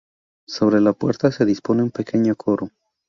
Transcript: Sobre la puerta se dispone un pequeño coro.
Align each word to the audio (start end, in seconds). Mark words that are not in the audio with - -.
Sobre 0.47 0.81
la 0.81 0.93
puerta 0.93 1.31
se 1.31 1.45
dispone 1.45 1.83
un 1.83 1.91
pequeño 1.91 2.35
coro. 2.35 2.71